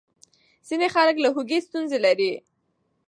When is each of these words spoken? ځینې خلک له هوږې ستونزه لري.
ځینې 0.67 0.87
خلک 0.95 1.15
له 1.23 1.29
هوږې 1.35 1.59
ستونزه 1.67 1.97
لري. 2.05 2.31